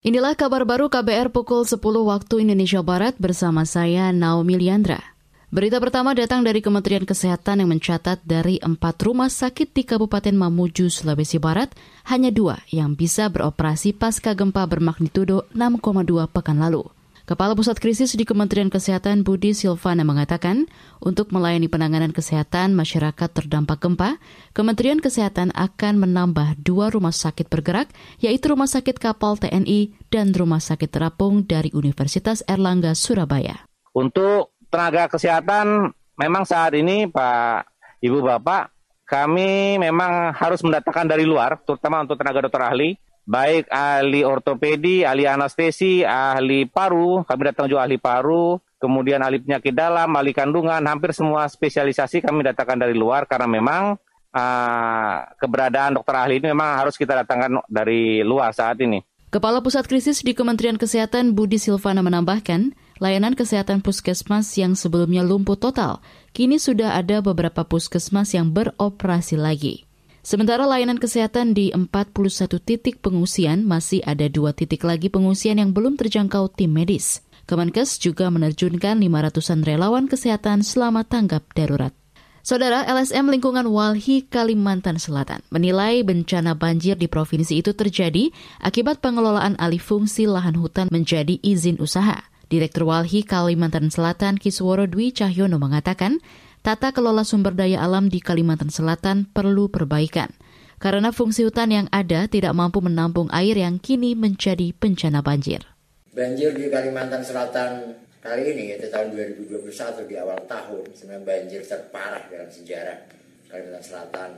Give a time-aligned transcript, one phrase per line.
[0.00, 4.96] Inilah kabar baru KBR pukul 10 waktu Indonesia Barat bersama saya Naomi Liandra.
[5.52, 10.88] Berita pertama datang dari Kementerian Kesehatan yang mencatat dari empat rumah sakit di Kabupaten Mamuju,
[10.88, 11.76] Sulawesi Barat,
[12.08, 16.88] hanya dua yang bisa beroperasi pasca gempa bermagnitudo 6,2 pekan lalu.
[17.30, 20.66] Kepala Pusat Krisis di Kementerian Kesehatan Budi Silvana mengatakan,
[20.98, 24.18] untuk melayani penanganan kesehatan masyarakat terdampak gempa,
[24.50, 27.86] Kementerian Kesehatan akan menambah dua rumah sakit bergerak,
[28.18, 33.62] yaitu Rumah Sakit Kapal TNI dan Rumah Sakit Terapung dari Universitas Erlangga, Surabaya.
[33.94, 35.86] Untuk tenaga kesehatan,
[36.18, 37.62] memang saat ini Pak
[38.02, 38.74] Ibu Bapak,
[39.06, 42.98] kami memang harus mendatangkan dari luar, terutama untuk tenaga dokter ahli,
[43.30, 49.70] baik ahli ortopedi, ahli anestesi, ahli paru, kami datang juga ahli paru, kemudian ahli penyakit
[49.70, 53.94] dalam, ahli kandungan, hampir semua spesialisasi kami datangkan dari luar karena memang
[54.34, 58.98] uh, keberadaan dokter ahli ini memang harus kita datangkan dari luar saat ini.
[59.30, 65.54] Kepala Pusat Krisis di Kementerian Kesehatan Budi Silvana menambahkan, layanan kesehatan puskesmas yang sebelumnya lumpuh
[65.54, 66.02] total,
[66.34, 69.89] kini sudah ada beberapa puskesmas yang beroperasi lagi.
[70.20, 72.12] Sementara layanan kesehatan di 41
[72.60, 77.24] titik pengungsian masih ada dua titik lagi pengungsian yang belum terjangkau tim medis.
[77.48, 81.96] Kemenkes juga menerjunkan 500-an relawan kesehatan selama tanggap darurat.
[82.40, 88.32] Saudara LSM Lingkungan Walhi Kalimantan Selatan menilai bencana banjir di provinsi itu terjadi
[88.64, 92.28] akibat pengelolaan alih fungsi lahan hutan menjadi izin usaha.
[92.50, 96.18] Direktur Walhi Kalimantan Selatan Kisworo Dwi Cahyono mengatakan,
[96.60, 100.28] tata kelola sumber daya alam di Kalimantan Selatan perlu perbaikan
[100.80, 105.60] karena fungsi hutan yang ada tidak mampu menampung air yang kini menjadi bencana banjir.
[106.12, 112.24] Banjir di Kalimantan Selatan kali ini yaitu tahun 2021 di awal tahun sebenarnya banjir terparah
[112.28, 112.98] dalam sejarah
[113.48, 114.30] Kalimantan Selatan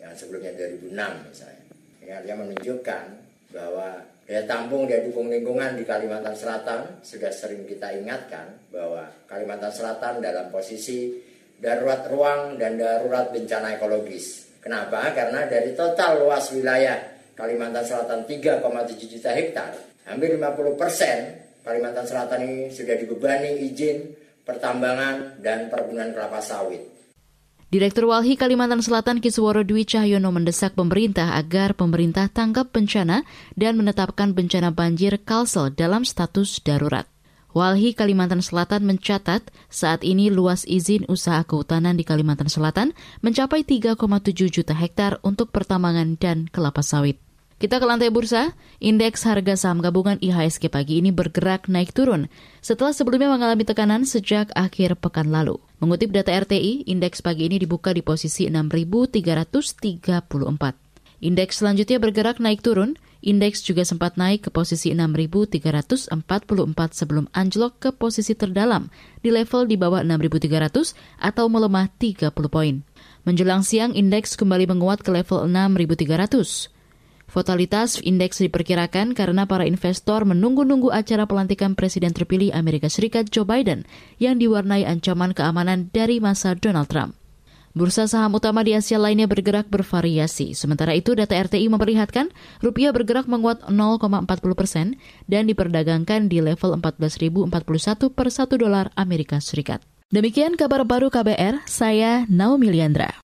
[0.00, 1.64] yang sebelumnya 2006 misalnya.
[2.04, 3.04] Ini artinya menunjukkan
[3.56, 3.88] bahwa
[4.28, 10.20] daya tampung dan dukung lingkungan di Kalimantan Selatan sudah sering kita ingatkan bahwa Kalimantan Selatan
[10.20, 14.54] dalam posisi darurat ruang dan darurat bencana ekologis.
[14.64, 15.12] Kenapa?
[15.12, 16.96] Karena dari total luas wilayah
[17.34, 18.64] Kalimantan Selatan 3,7
[19.10, 19.74] juta hektar,
[20.06, 24.12] hampir 50 persen Kalimantan Selatan ini sudah dibebani izin
[24.44, 26.94] pertambangan dan perkebunan kelapa sawit.
[27.72, 33.26] Direktur Walhi Kalimantan Selatan Kisworo Dwi Cahyono mendesak pemerintah agar pemerintah tanggap bencana
[33.58, 37.13] dan menetapkan bencana banjir Kalsel dalam status darurat.
[37.54, 43.94] Walhi Kalimantan Selatan mencatat saat ini luas izin usaha kehutanan di Kalimantan Selatan mencapai 3,7
[44.50, 47.22] juta hektar untuk pertambangan dan kelapa sawit.
[47.62, 52.26] Kita ke lantai bursa, indeks harga saham gabungan IHSG pagi ini bergerak naik turun
[52.58, 55.62] setelah sebelumnya mengalami tekanan sejak akhir pekan lalu.
[55.78, 60.02] Mengutip data RTI, indeks pagi ini dibuka di posisi 6.334.
[61.22, 66.12] Indeks selanjutnya bergerak naik turun Indeks juga sempat naik ke posisi 6.344
[66.92, 68.92] sebelum anjlok ke posisi terdalam
[69.24, 70.92] di level di bawah 6.300
[71.24, 72.84] atau melemah 30 poin.
[73.24, 76.68] Menjelang siang, indeks kembali menguat ke level 6.300.
[77.32, 83.88] Votalitas indeks diperkirakan karena para investor menunggu-nunggu acara pelantikan Presiden terpilih Amerika Serikat Joe Biden
[84.20, 87.16] yang diwarnai ancaman keamanan dari masa Donald Trump.
[87.74, 90.54] Bursa saham utama di Asia lainnya bergerak bervariasi.
[90.54, 92.30] Sementara itu, data RTI memperlihatkan
[92.62, 94.86] rupiah bergerak menguat 0,40 persen
[95.26, 99.82] dan diperdagangkan di level 14.041 per 1 dolar Amerika Serikat.
[100.14, 103.10] Demikian kabar baru KBR, saya Naomi Liandra.